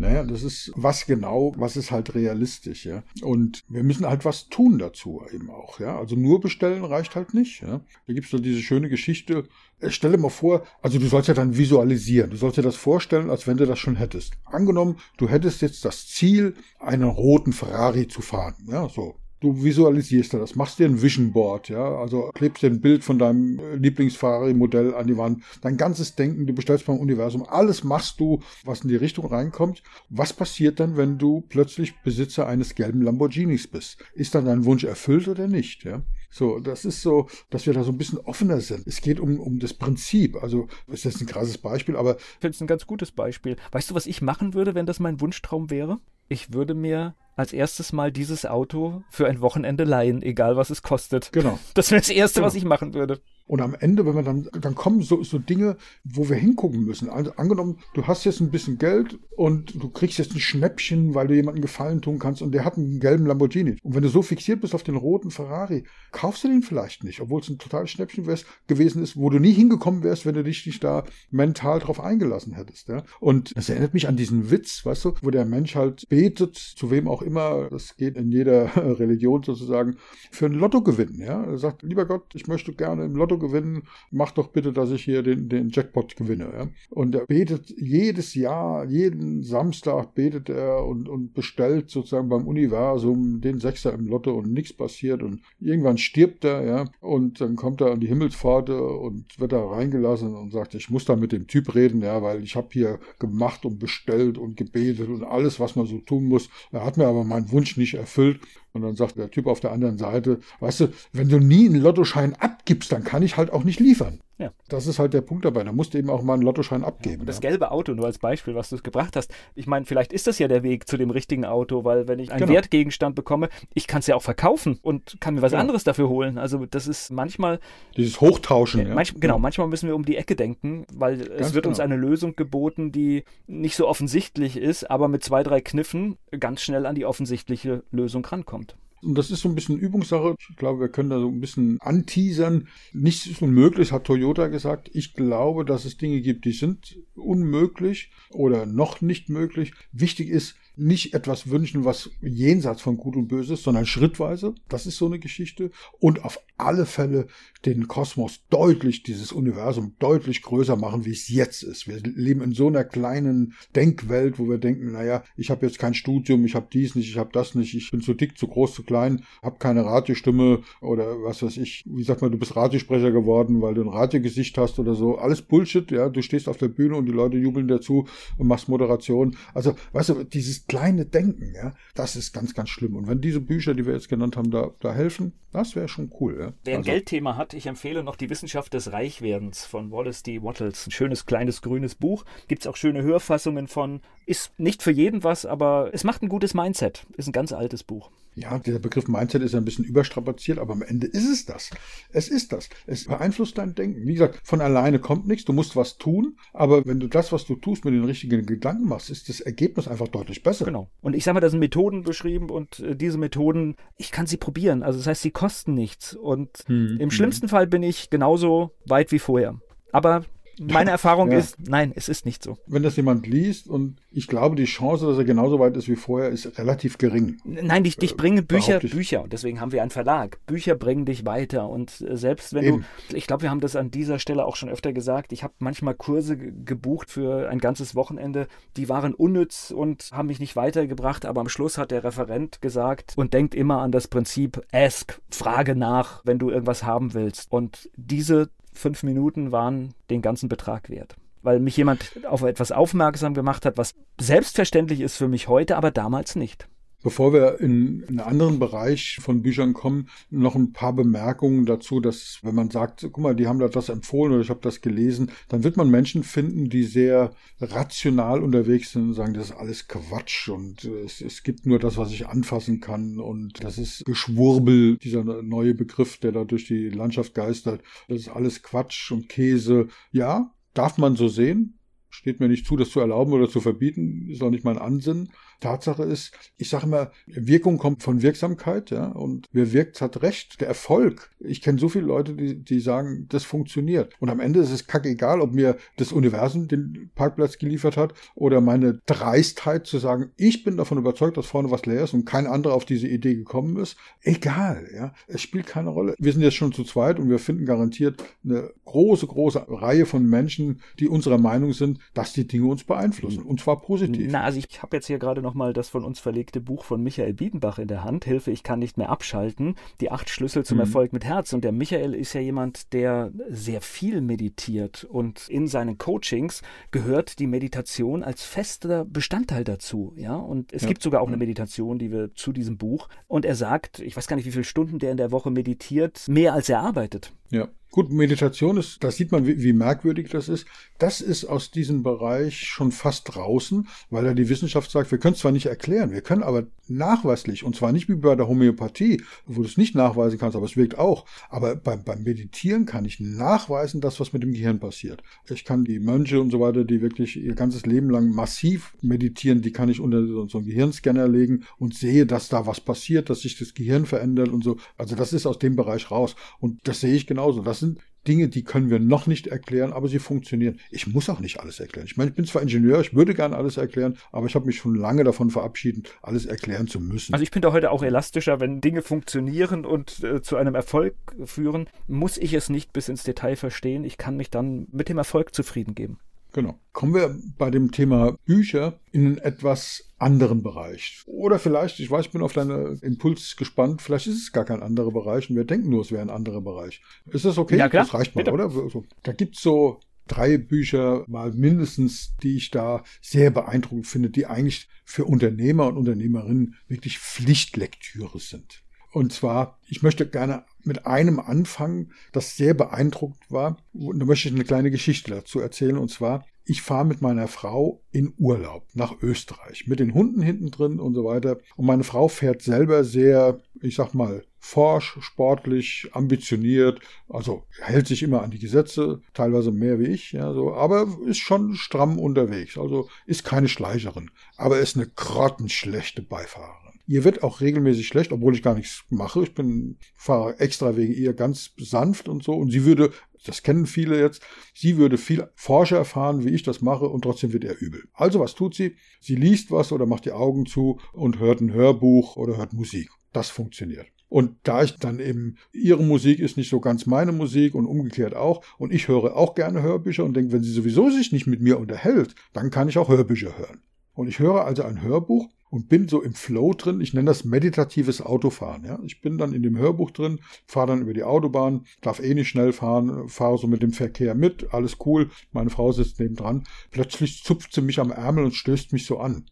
[0.01, 3.03] Naja, das ist was genau, was ist halt realistisch, ja.
[3.22, 5.96] Und wir müssen halt was tun dazu eben auch, ja.
[6.00, 7.81] Also nur bestellen reicht halt nicht, ja.
[8.08, 9.48] Da gibt's so diese schöne Geschichte.
[9.79, 12.31] Äh, stell dir mal vor, also du sollst ja dann visualisieren.
[12.31, 14.34] Du sollst dir das vorstellen, als wenn du das schon hättest.
[14.46, 20.33] Angenommen, du hättest jetzt das Ziel, einen roten Ferrari zu fahren, ja, so du visualisierst
[20.36, 23.75] das, machst dir ein Vision Board, ja, also klebst dir ein Bild von deinem äh,
[23.75, 28.81] Lieblingsferrari-Modell an die Wand, dein ganzes Denken, du bestellst beim Universum, alles machst du, was
[28.81, 29.83] in die Richtung reinkommt.
[30.10, 34.03] Was passiert dann, wenn du plötzlich Besitzer eines gelben Lamborghinis bist?
[34.13, 36.03] Ist dann dein Wunsch erfüllt oder nicht, ja?
[36.32, 38.88] So, das ist so, dass wir da so ein bisschen offener sind.
[38.88, 40.42] Es geht um, um das Prinzip.
[40.42, 42.16] Also, ist jetzt ein krasses Beispiel, aber.
[42.16, 43.58] Ich finde es ein ganz gutes Beispiel.
[43.72, 46.00] Weißt du, was ich machen würde, wenn das mein Wunschtraum wäre?
[46.30, 50.82] Ich würde mir als erstes mal dieses Auto für ein Wochenende leihen, egal was es
[50.82, 51.32] kostet.
[51.34, 51.60] Genau.
[51.74, 52.48] Das wäre das Erste, genau.
[52.48, 53.20] was ich machen würde.
[53.51, 57.10] Und am Ende, wenn wir dann, dann kommen so, so Dinge, wo wir hingucken müssen.
[57.10, 61.27] Also angenommen, du hast jetzt ein bisschen Geld und du kriegst jetzt ein Schnäppchen, weil
[61.27, 63.75] du jemandem Gefallen tun kannst und der hat einen gelben Lamborghini.
[63.84, 67.20] Und wenn du so fixiert bist auf den roten Ferrari, kaufst du den vielleicht nicht,
[67.20, 70.46] obwohl es ein totales Schnäppchen wär's, gewesen ist, wo du nie hingekommen wärst, wenn du
[70.46, 72.88] dich nicht da mental drauf eingelassen hättest.
[72.88, 73.03] Ja?
[73.20, 76.89] Und das erinnert mich an diesen Witz, weißt du, wo der Mensch halt betet, zu
[76.89, 79.98] wem auch immer, das geht in jeder Religion sozusagen,
[80.31, 81.20] für ein Lottogewinn.
[81.20, 81.43] Ja?
[81.43, 85.03] Er sagt, lieber Gott, ich möchte gerne im Lotto gewinnen, mach doch bitte, dass ich
[85.03, 86.50] hier den, den Jackpot gewinne.
[86.53, 86.69] Ja?
[86.89, 93.41] Und er betet jedes Jahr, jeden Samstag betet er und, und bestellt sozusagen beim Universum
[93.41, 97.81] den Sechser im Lotto und nichts passiert und irgendwann stirbt er, ja, und dann kommt
[97.81, 101.48] er an die Himmelspforte und wird da reingelassen und sagt, ich muss da mit dem
[101.48, 105.75] Typ reden, ja, weil ich habe hier gemacht und bestellt und gebetet und alles, was
[105.75, 106.50] man so tun muss.
[106.71, 108.39] Er hat mir aber meinen Wunsch nicht erfüllt
[108.74, 111.82] und dann sagt der Typ auf der anderen Seite, weißt du, wenn du nie einen
[111.82, 114.20] Lottoschein abgibst, dann kann ich halt auch nicht liefern.
[114.41, 114.51] Ja.
[114.69, 115.63] Das ist halt der Punkt dabei.
[115.63, 117.15] Da musst du eben auch mal einen Lottoschein abgeben.
[117.15, 117.50] Ja, und das ja.
[117.50, 119.31] gelbe Auto, nur als Beispiel, was du gebracht hast.
[119.53, 122.31] Ich meine, vielleicht ist das ja der Weg zu dem richtigen Auto, weil wenn ich
[122.31, 122.53] einen genau.
[122.53, 125.62] Wertgegenstand bekomme, ich kann es ja auch verkaufen und kann mir was genau.
[125.62, 126.39] anderes dafür holen.
[126.39, 127.60] Also das ist manchmal.
[127.95, 128.81] Dieses Hochtauschen.
[128.81, 131.74] Äh, manch, genau, manchmal müssen wir um die Ecke denken, weil Ganz es wird genau.
[131.74, 136.62] uns eine Lösung geboten, die nicht so offensichtlich ist, aber mit zwei, drei Kniffen ganz
[136.62, 138.75] schnell an die offensichtliche Lösung rankommt.
[139.03, 140.36] Und das ist so ein bisschen Übungssache.
[140.50, 142.67] Ich glaube, wir können da so ein bisschen anteasern.
[142.93, 144.89] Nichts ist unmöglich, hat Toyota gesagt.
[144.93, 149.74] Ich glaube, dass es Dinge gibt, die sind unmöglich oder noch nicht möglich.
[149.91, 154.56] Wichtig ist, nicht etwas wünschen, was jenseits von Gut und Böse ist, sondern schrittweise.
[154.70, 155.72] Das ist so eine Geschichte.
[156.00, 157.28] Und auf alle Fälle
[157.66, 161.88] den Kosmos deutlich, dieses Universum deutlich größer machen, wie es jetzt ist.
[161.88, 165.94] Wir leben in so einer kleinen Denkwelt, wo wir denken, naja, ich habe jetzt kein
[165.94, 168.74] Studium, ich habe dies nicht, ich habe das nicht, ich bin zu dick, zu groß,
[168.74, 171.84] zu klein, habe keine Radiostimme oder was weiß ich.
[171.86, 175.18] Wie sagt man, du bist Radiosprecher geworden, weil du ein Radiogesicht hast oder so.
[175.18, 176.10] Alles Bullshit, ja.
[176.10, 179.36] Du stehst auf der Bühne und die Leute jubeln dazu und machst Moderation.
[179.54, 182.96] Also, weißt du, dieses kleine Denken, ja, das ist ganz, ganz schlimm.
[182.96, 186.12] Und wenn diese Bücher, die wir jetzt genannt haben, da, da helfen, das wäre schon
[186.20, 186.38] cool.
[186.39, 186.53] Ja?
[186.63, 190.41] Wer ein also, Geldthema hat, ich empfehle noch die Wissenschaft des Reichwerdens von Wallace D.
[190.41, 190.88] Wattles.
[190.88, 192.25] Ein schönes, kleines, grünes Buch.
[192.48, 194.01] Gibt es auch schöne Hörfassungen von.
[194.32, 197.06] Ist nicht für jeden was, aber es macht ein gutes Mindset.
[197.18, 198.12] Ist ein ganz altes Buch.
[198.34, 201.70] Ja, dieser Begriff Mindset ist ein bisschen überstrapaziert, aber am Ende ist es das.
[202.13, 202.70] Es ist das.
[202.88, 204.08] Es beeinflusst dein Denken.
[204.08, 205.44] Wie gesagt, von alleine kommt nichts.
[205.44, 208.88] Du musst was tun, aber wenn du das, was du tust, mit den richtigen Gedanken
[208.88, 210.63] machst, ist das Ergebnis einfach deutlich besser.
[210.63, 210.89] Genau.
[211.02, 214.38] Und ich sage mal, da sind Methoden beschrieben und äh, diese Methoden, ich kann sie
[214.38, 214.82] probieren.
[214.82, 216.13] Also das heißt, sie kosten nichts.
[216.13, 217.50] Und hm, im schlimmsten hm.
[217.50, 219.60] Fall bin ich genauso weit wie vorher.
[219.91, 220.24] Aber
[220.62, 221.39] meine Erfahrung ja.
[221.39, 222.58] ist, nein, es ist nicht so.
[222.67, 225.95] Wenn das jemand liest und ich glaube, die Chance, dass er genauso weit ist wie
[225.95, 227.38] vorher, ist relativ gering.
[227.45, 229.24] Nein, dich, dich bringen Bücher, Bücher.
[229.24, 230.39] Und deswegen haben wir einen Verlag.
[230.45, 231.69] Bücher bringen dich weiter.
[231.69, 232.86] Und äh, selbst wenn Eben.
[233.10, 235.54] du, ich glaube, wir haben das an dieser Stelle auch schon öfter gesagt, ich habe
[235.60, 238.47] manchmal Kurse gebucht für ein ganzes Wochenende,
[238.78, 241.26] die waren unnütz und haben mich nicht weitergebracht.
[241.26, 245.76] Aber am Schluss hat der Referent gesagt und denkt immer an das Prinzip Ask, frage
[245.76, 247.52] nach, wenn du irgendwas haben willst.
[247.52, 251.15] Und diese fünf Minuten waren den ganzen Betrag wert.
[251.41, 255.91] Weil mich jemand auf etwas aufmerksam gemacht hat, was selbstverständlich ist für mich heute, aber
[255.91, 256.67] damals nicht.
[257.04, 262.40] Bevor wir in einen anderen Bereich von Büchern kommen, noch ein paar Bemerkungen dazu, dass
[262.44, 265.32] wenn man sagt, guck mal, die haben da das empfohlen oder ich habe das gelesen,
[265.50, 269.88] dann wird man Menschen finden, die sehr rational unterwegs sind und sagen, das ist alles
[269.88, 274.98] Quatsch und es, es gibt nur das, was ich anfassen kann und das ist Geschwurbel,
[274.98, 277.82] dieser neue Begriff, der da durch die Landschaft geistert.
[278.08, 279.88] Das ist alles Quatsch und Käse.
[280.12, 281.78] Ja, darf man so sehen.
[282.10, 285.32] Steht mir nicht zu, das zu erlauben oder zu verbieten, ist auch nicht mein Ansinnen.
[285.62, 290.60] Tatsache ist, ich sage immer, Wirkung kommt von Wirksamkeit, ja, und wer wirkt, hat recht.
[290.60, 291.32] Der Erfolg.
[291.39, 294.13] Ich kenne so viele Leute, die, die sagen, das funktioniert.
[294.19, 298.60] Und am Ende ist es kackegal, ob mir das Universum den Parkplatz geliefert hat oder
[298.60, 302.47] meine Dreistheit zu sagen, ich bin davon überzeugt, dass vorne was leer ist und kein
[302.47, 303.97] anderer auf diese Idee gekommen ist.
[304.21, 305.13] Egal, ja.
[305.28, 306.15] Es spielt keine Rolle.
[306.17, 310.28] Wir sind jetzt schon zu zweit und wir finden garantiert eine große, große Reihe von
[310.28, 313.43] Menschen, die unserer Meinung sind, dass die Dinge uns beeinflussen.
[313.43, 314.28] Und zwar positiv.
[314.32, 317.04] Na, also ich habe jetzt hier gerade noch nochmal das von uns verlegte Buch von
[317.04, 320.78] Michael Biedenbach in der Hand, Hilfe, ich kann nicht mehr abschalten, die acht Schlüssel zum
[320.78, 320.84] mhm.
[320.84, 321.52] Erfolg mit Herz.
[321.52, 326.62] Und der Michael ist ja jemand, der sehr viel meditiert und in seinen Coachings
[326.92, 330.14] gehört die Meditation als fester Bestandteil dazu.
[330.16, 330.88] Ja, und es ja.
[330.88, 333.10] gibt sogar auch eine Meditation, die wir zu diesem Buch.
[333.28, 336.30] Und er sagt, ich weiß gar nicht, wie viele Stunden der in der Woche meditiert,
[336.30, 337.34] mehr als er arbeitet.
[337.50, 337.68] Ja.
[337.92, 340.66] Gut, Meditation ist, da sieht man, wie, wie, merkwürdig das ist.
[341.02, 345.34] Das ist aus diesem Bereich schon fast draußen, weil ja die Wissenschaft sagt, wir können
[345.34, 349.24] es zwar nicht erklären, wir können aber nachweislich, und zwar nicht wie bei der Homöopathie,
[349.48, 351.26] wo du es nicht nachweisen kannst, aber es wirkt auch.
[351.50, 355.24] Aber beim, beim Meditieren kann ich nachweisen, dass was mit dem Gehirn passiert.
[355.50, 359.64] Ich kann die Mönche und so weiter, die wirklich ihr ganzes Leben lang massiv meditieren,
[359.64, 363.42] die kann ich unter so einen Gehirnscanner legen und sehe, dass da was passiert, dass
[363.42, 364.78] sich das Gehirn verändert und so.
[365.00, 366.36] Also das ist aus dem Bereich raus.
[366.60, 367.64] Und das sehe ich genauso.
[367.64, 370.79] Das sind Dinge, die können wir noch nicht erklären, aber sie funktionieren.
[370.91, 372.05] Ich muss auch nicht alles erklären.
[372.05, 374.77] Ich meine, ich bin zwar Ingenieur, ich würde gerne alles erklären, aber ich habe mich
[374.77, 377.34] schon lange davon verabschiedet, alles erklären zu müssen.
[377.34, 381.15] Also ich bin da heute auch elastischer, wenn Dinge funktionieren und äh, zu einem Erfolg
[381.45, 384.03] führen, muss ich es nicht bis ins Detail verstehen.
[384.03, 386.19] Ich kann mich dann mit dem Erfolg zufrieden geben.
[386.54, 386.80] Genau.
[386.92, 391.24] Kommen wir bei dem Thema Bücher in einen etwas anderen Bereich.
[391.26, 394.84] Oder vielleicht, ich weiß, ich bin auf deinen Impuls gespannt, vielleicht ist es gar kein
[394.84, 397.02] anderer Bereich und wir denken nur, es wäre ein anderer Bereich.
[397.28, 397.78] Ist das okay?
[397.78, 398.04] Ja, klar.
[398.04, 398.54] Das reicht mal, Bitte.
[398.54, 398.70] oder?
[398.70, 399.06] So.
[399.24, 404.88] Da gibt's so drei Bücher mal mindestens, die ich da sehr beeindruckend finde, die eigentlich
[405.04, 408.84] für Unternehmer und Unternehmerinnen wirklich Pflichtlektüre sind.
[409.12, 413.78] Und zwar, ich möchte gerne mit einem anfangen, das sehr beeindruckt war.
[413.93, 415.97] Und da möchte ich eine kleine Geschichte dazu erzählen.
[415.97, 420.71] Und zwar, ich fahre mit meiner Frau in Urlaub nach Österreich mit den Hunden hinten
[420.71, 421.58] drin und so weiter.
[421.76, 428.21] Und meine Frau fährt selber sehr, ich sag mal, forsch, sportlich, ambitioniert, also hält sich
[428.21, 432.78] immer an die Gesetze, teilweise mehr wie ich, ja, so, aber ist schon stramm unterwegs,
[432.78, 436.90] also ist keine Schleicherin, aber ist eine grottenschlechte Beifahrerin.
[437.08, 439.44] Ihr wird auch regelmäßig schlecht, obwohl ich gar nichts mache.
[439.44, 442.54] Ich bin, fahre extra wegen ihr ganz sanft und so.
[442.54, 443.12] Und sie würde,
[443.46, 444.42] das kennen viele jetzt,
[444.74, 448.04] sie würde viel forscher erfahren, wie ich das mache, und trotzdem wird er übel.
[448.14, 448.96] Also was tut sie?
[449.20, 453.10] Sie liest was oder macht die Augen zu und hört ein Hörbuch oder hört Musik.
[453.34, 454.08] Das funktioniert.
[454.32, 458.34] Und da ich dann eben, ihre Musik ist nicht so ganz meine Musik und umgekehrt
[458.34, 458.64] auch.
[458.78, 461.78] Und ich höre auch gerne Hörbücher und denke, wenn sie sowieso sich nicht mit mir
[461.78, 463.82] unterhält, dann kann ich auch Hörbücher hören.
[464.14, 467.01] Und ich höre also ein Hörbuch und bin so im Flow drin.
[467.01, 468.84] Ich nenne das meditatives Autofahren.
[468.84, 468.99] Ja?
[469.03, 472.49] Ich bin dann in dem Hörbuch drin, fahre dann über die Autobahn, darf eh nicht
[472.49, 475.31] schnell fahren, fahre so mit dem Verkehr mit, alles cool.
[475.51, 476.65] Meine Frau sitzt nebendran.
[476.91, 479.45] Plötzlich zupft sie mich am Ärmel und stößt mich so an.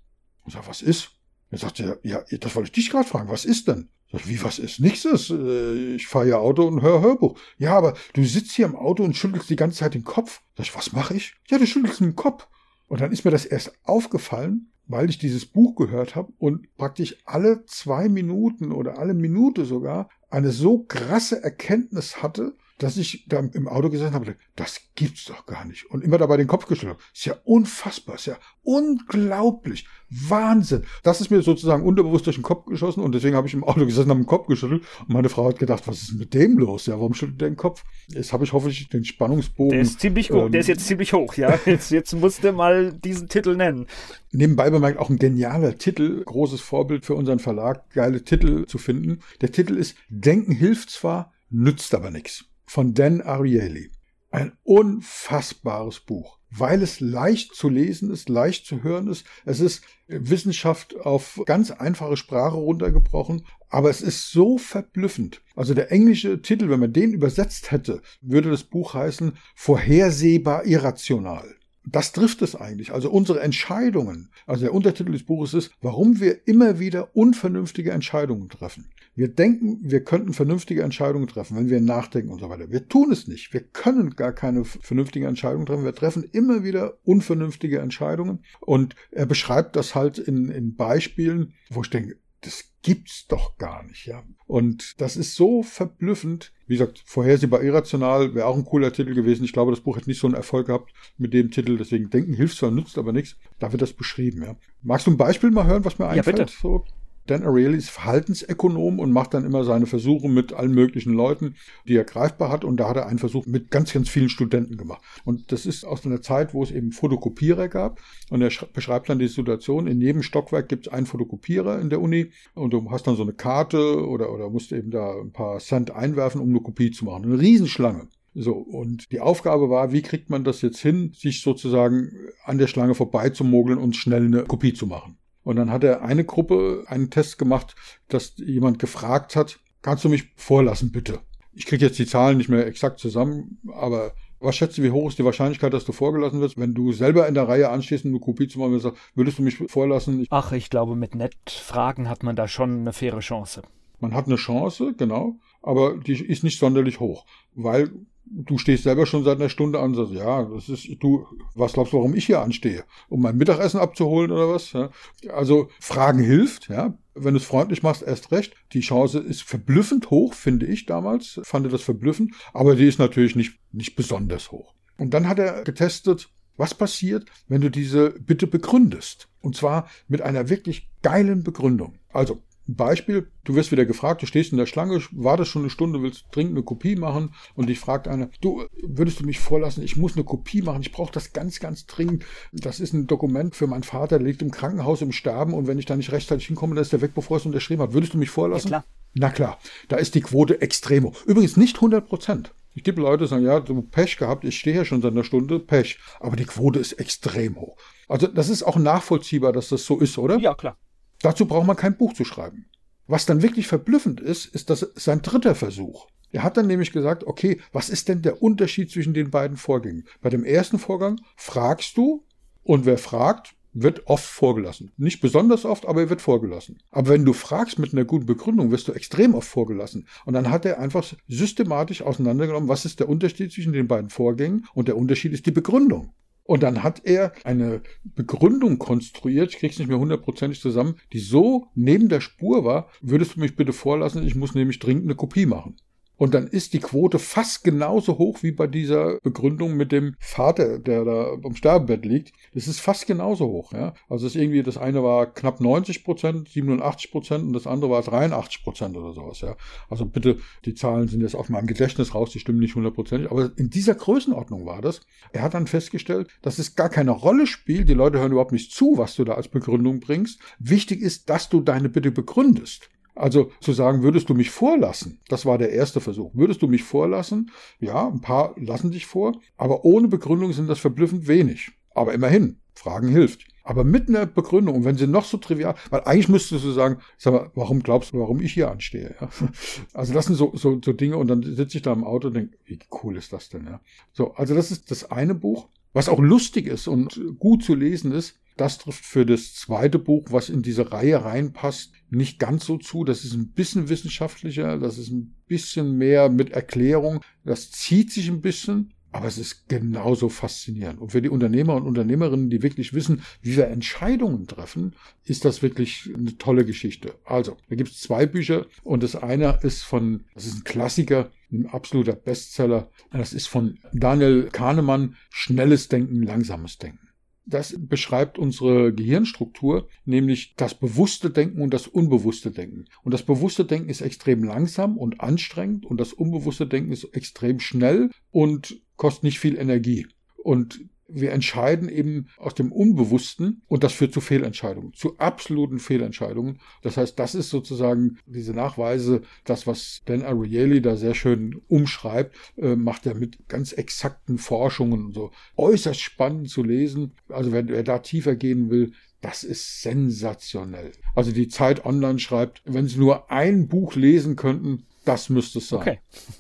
[0.46, 1.12] Ich sage, was ist?
[1.52, 1.96] Er sagt ja,
[2.40, 3.90] das wollte ich dich gerade fragen, was ist denn?
[4.12, 4.80] Sag, wie, was ist?
[4.80, 5.30] Nichts ist.
[5.30, 7.40] Äh, ich fahre ja Auto und höre Hörbuch.
[7.58, 10.42] Ja, aber du sitzt hier im Auto und schüttelst die ganze Zeit den Kopf.
[10.58, 11.36] Sag ich, was mache ich?
[11.50, 12.48] Ja, du schüttelst den Kopf.
[12.90, 17.16] Und dann ist mir das erst aufgefallen, weil ich dieses Buch gehört habe und praktisch
[17.26, 23.40] alle zwei Minuten oder alle Minute sogar eine so krasse Erkenntnis hatte, dass ich da
[23.40, 25.92] im Auto gesessen habe, das gibt's doch gar nicht.
[25.92, 27.04] Und immer dabei den Kopf geschüttelt habe.
[27.14, 29.86] Ist ja unfassbar, ist ja unglaublich.
[30.10, 30.84] Wahnsinn.
[31.04, 33.86] Das ist mir sozusagen unterbewusst durch den Kopf geschossen und deswegen habe ich im Auto
[33.86, 36.86] gesessen, habe den Kopf geschüttelt und meine Frau hat gedacht, was ist mit dem los?
[36.86, 37.84] Ja, warum schüttelt der den Kopf?
[38.08, 39.72] Jetzt habe ich hoffentlich den Spannungsbogen.
[39.72, 41.60] Der ist ziemlich hoch, ähm, der ist jetzt ziemlich hoch, ja.
[41.66, 43.86] Jetzt, jetzt musste mal diesen Titel nennen.
[44.32, 49.20] Nebenbei bemerkt auch ein genialer Titel, großes Vorbild für unseren Verlag, geile Titel zu finden.
[49.42, 53.90] Der Titel ist Denken hilft zwar, nützt aber nichts von Dan Ariely.
[54.30, 59.26] Ein unfassbares Buch, weil es leicht zu lesen ist, leicht zu hören ist.
[59.44, 65.42] Es ist Wissenschaft auf ganz einfache Sprache runtergebrochen, aber es ist so verblüffend.
[65.56, 71.56] Also der englische Titel, wenn man den übersetzt hätte, würde das Buch heißen Vorhersehbar irrational
[71.92, 72.92] das trifft es eigentlich.
[72.92, 74.32] Also unsere Entscheidungen.
[74.46, 78.92] Also der Untertitel des Buches ist, warum wir immer wieder unvernünftige Entscheidungen treffen.
[79.16, 82.72] Wir denken, wir könnten vernünftige Entscheidungen treffen, wenn wir nachdenken und so weiter.
[82.72, 83.54] Wir tun es nicht.
[83.54, 85.84] Wir können gar keine vernünftigen Entscheidungen treffen.
[85.84, 88.44] Wir treffen immer wieder unvernünftige Entscheidungen.
[88.62, 93.84] Und er beschreibt das halt in, in Beispielen, wo ich denke, das gibt's doch gar
[93.84, 94.24] nicht, ja.
[94.48, 96.54] Und das ist so verblüffend.
[96.68, 99.44] Wie gesagt, vorhersehbar irrational wäre auch ein cooler Titel gewesen.
[99.44, 101.78] Ich glaube, das Buch hätte nicht so einen Erfolg gehabt mit dem Titel.
[101.78, 103.36] Deswegen denken hilft zwar, nützt aber nichts.
[103.60, 104.56] Da wird das beschrieben, ja.
[104.82, 106.40] Magst du ein Beispiel mal hören, was mir einfällt?
[106.40, 106.58] Ja, bitte.
[106.58, 106.86] So?
[107.30, 111.56] Dan Ariely ist Verhaltensökonom und macht dann immer seine Versuche mit allen möglichen Leuten,
[111.88, 112.64] die er greifbar hat.
[112.64, 115.04] Und da hat er einen Versuch mit ganz, ganz vielen Studenten gemacht.
[115.26, 118.00] Und das ist aus einer Zeit, wo es eben Fotokopierer gab.
[118.32, 122.02] Und er beschreibt dann die Situation, in jedem Stockwerk gibt es einen Fotokopierer in der
[122.02, 125.60] Uni und du hast dann so eine Karte oder, oder musst eben da ein paar
[125.60, 127.26] Cent einwerfen, um eine Kopie zu machen.
[127.26, 128.08] Eine Riesenschlange.
[128.34, 132.10] So, und die Aufgabe war, wie kriegt man das jetzt hin, sich sozusagen
[132.44, 135.19] an der Schlange vorbeizumogeln und schnell eine Kopie zu machen.
[135.50, 137.76] Und dann hat er eine Gruppe einen Test gemacht,
[138.08, 141.22] dass jemand gefragt hat, kannst du mich vorlassen, bitte?
[141.54, 145.10] Ich kriege jetzt die Zahlen nicht mehr exakt zusammen, aber was schätzt du, wie hoch
[145.10, 146.60] ist die Wahrscheinlichkeit, dass du vorgelassen wirst?
[146.60, 149.42] Wenn du selber in der Reihe anstehst und eine Kopie zu machen, würdest, würdest du
[149.42, 150.28] mich vorlassen?
[150.30, 153.64] Ach, ich glaube, mit Nettfragen hat man da schon eine faire Chance.
[154.00, 157.90] Man hat eine Chance, genau, aber die ist nicht sonderlich hoch, weil
[158.32, 161.74] du stehst selber schon seit einer Stunde an und sagst, ja, das ist, du, was
[161.74, 162.84] glaubst du, warum ich hier anstehe?
[163.10, 164.74] Um mein Mittagessen abzuholen oder was?
[164.74, 164.90] Ja?
[165.30, 166.98] Also Fragen hilft, ja.
[167.16, 168.54] Wenn du es freundlich machst, erst recht.
[168.72, 171.42] Die Chance ist verblüffend hoch, finde ich damals.
[171.44, 172.34] Fand das verblüffend.
[172.54, 174.74] Aber die ist natürlich nicht, nicht besonders hoch.
[174.98, 179.28] Und dann hat er getestet, was passiert, wenn du diese Bitte begründest.
[179.42, 181.96] Und zwar mit einer wirklich geilen Begründung.
[182.12, 182.42] Also,
[182.76, 186.26] Beispiel, du wirst wieder gefragt, du stehst in der Schlange, wartest schon eine Stunde, willst
[186.32, 190.16] dringend eine Kopie machen und dich fragt einer, du, würdest du mich vorlassen, ich muss
[190.16, 192.26] eine Kopie machen, ich brauche das ganz, ganz dringend.
[192.52, 195.80] Das ist ein Dokument für meinen Vater, der liegt im Krankenhaus im Sterben und wenn
[195.80, 197.94] ich da nicht rechtzeitig hinkomme, dann ist der weg, bevor es unterschrieben hat.
[197.94, 198.72] Würdest du mich vorlassen?
[198.72, 198.94] Ja, klar.
[199.16, 201.26] Na klar, da ist die Quote extrem hoch.
[201.26, 202.54] Übrigens nicht 100 Prozent.
[202.76, 205.24] Ich gibt Leute, die sagen, ja, du Pech gehabt, ich stehe ja schon seit einer
[205.24, 205.98] Stunde, Pech.
[206.20, 207.76] Aber die Quote ist extrem hoch.
[208.08, 210.38] Also das ist auch nachvollziehbar, dass das so ist, oder?
[210.38, 210.78] Ja, klar.
[211.22, 212.66] Dazu braucht man kein Buch zu schreiben.
[213.08, 216.08] Was dann wirklich verblüffend ist, ist das sein dritter Versuch.
[216.32, 220.06] Er hat dann nämlich gesagt, okay, was ist denn der Unterschied zwischen den beiden Vorgängen?
[220.22, 222.24] Bei dem ersten Vorgang fragst du
[222.64, 224.92] und wer fragt, wird oft vorgelassen.
[224.98, 226.80] Nicht besonders oft, aber er wird vorgelassen.
[226.92, 230.08] Aber wenn du fragst mit einer guten Begründung, wirst du extrem oft vorgelassen.
[230.26, 234.68] Und dann hat er einfach systematisch auseinandergenommen, was ist der Unterschied zwischen den beiden Vorgängen
[234.74, 236.14] und der Unterschied ist die Begründung.
[236.50, 241.68] Und dann hat er eine Begründung konstruiert, ich krieg's nicht mehr hundertprozentig zusammen, die so
[241.76, 245.46] neben der Spur war, würdest du mich bitte vorlassen, ich muss nämlich dringend eine Kopie
[245.46, 245.76] machen.
[246.20, 250.78] Und dann ist die Quote fast genauso hoch wie bei dieser Begründung mit dem Vater,
[250.78, 252.34] der da am Sterbebett liegt.
[252.54, 253.72] Das ist fast genauso hoch.
[253.72, 253.94] Ja?
[254.10, 257.92] Also es ist irgendwie, das eine war knapp 90 Prozent, 87 Prozent und das andere
[257.92, 259.40] war 83 Prozent oder sowas.
[259.40, 259.56] Ja?
[259.90, 263.32] Also bitte, die Zahlen sind jetzt auf meinem Gedächtnis raus, die stimmen nicht hundertprozentig.
[263.32, 265.00] Aber in dieser Größenordnung war das.
[265.32, 267.88] Er hat dann festgestellt, dass es gar keine Rolle spielt.
[267.88, 270.42] Die Leute hören überhaupt nicht zu, was du da als Begründung bringst.
[270.60, 272.90] Wichtig ist, dass du deine Bitte begründest.
[273.20, 275.20] Also zu sagen, würdest du mich vorlassen?
[275.28, 276.32] Das war der erste Versuch.
[276.34, 277.52] Würdest du mich vorlassen?
[277.80, 281.72] Ja, ein paar lassen dich vor, aber ohne Begründung sind das verblüffend wenig.
[281.94, 283.46] Aber immerhin, Fragen hilft.
[283.64, 287.00] Aber mit einer Begründung, und wenn sie noch so trivial, weil eigentlich müsstest du sagen,
[287.18, 289.16] sag mal, warum glaubst du, warum ich hier anstehe?
[289.20, 289.30] Ja?
[289.94, 292.36] Also das sind so, so, so Dinge, und dann sitze ich da im Auto und
[292.36, 293.66] denke, wie cool ist das denn?
[293.66, 293.82] Ja?
[294.14, 298.14] So, also das ist das eine Buch, was auch lustig ist und gut zu lesen
[298.14, 298.40] ist.
[298.60, 303.06] Das trifft für das zweite Buch, was in diese Reihe reinpasst, nicht ganz so zu.
[303.06, 307.22] Das ist ein bisschen wissenschaftlicher, das ist ein bisschen mehr mit Erklärung.
[307.46, 311.00] Das zieht sich ein bisschen, aber es ist genauso faszinierend.
[311.00, 314.94] Und für die Unternehmer und Unternehmerinnen, die wirklich wissen, wie wir Entscheidungen treffen,
[315.24, 317.16] ist das wirklich eine tolle Geschichte.
[317.24, 321.32] Also, da gibt es zwei Bücher und das eine ist von, das ist ein Klassiker,
[321.50, 322.92] ein absoluter Bestseller.
[323.14, 327.09] Das ist von Daniel Kahnemann, Schnelles Denken, Langsames Denken.
[327.50, 332.86] Das beschreibt unsere Gehirnstruktur, nämlich das bewusste Denken und das unbewusste Denken.
[333.04, 337.60] Und das bewusste Denken ist extrem langsam und anstrengend und das unbewusste Denken ist extrem
[337.60, 340.08] schnell und kostet nicht viel Energie.
[340.44, 340.80] Und
[341.12, 346.60] wir entscheiden eben aus dem Unbewussten und das führt zu Fehlentscheidungen, zu absoluten Fehlentscheidungen.
[346.82, 352.36] Das heißt, das ist sozusagen diese Nachweise, das, was Dan Ariely da sehr schön umschreibt,
[352.58, 355.32] äh, macht er mit ganz exakten Forschungen und so.
[355.58, 357.14] Äußerst spannend zu lesen.
[357.30, 360.92] Also wer, wer da tiefer gehen will, das ist sensationell.
[361.16, 365.70] Also die Zeit Online schreibt, wenn Sie nur ein Buch lesen könnten, das müsste es
[365.70, 365.80] sein.
[365.80, 366.00] Okay.